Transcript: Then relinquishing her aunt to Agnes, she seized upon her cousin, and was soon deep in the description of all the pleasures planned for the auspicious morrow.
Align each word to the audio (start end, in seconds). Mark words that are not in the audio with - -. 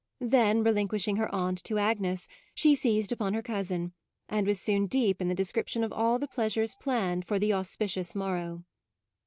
Then 0.23 0.63
relinquishing 0.63 1.17
her 1.17 1.29
aunt 1.31 1.63
to 1.63 1.77
Agnes, 1.77 2.27
she 2.55 2.73
seized 2.73 3.11
upon 3.11 3.35
her 3.35 3.43
cousin, 3.43 3.93
and 4.27 4.47
was 4.47 4.59
soon 4.59 4.87
deep 4.87 5.21
in 5.21 5.27
the 5.27 5.35
description 5.35 5.83
of 5.83 5.93
all 5.93 6.17
the 6.17 6.27
pleasures 6.27 6.73
planned 6.81 7.23
for 7.27 7.37
the 7.37 7.53
auspicious 7.53 8.15
morrow. 8.15 8.63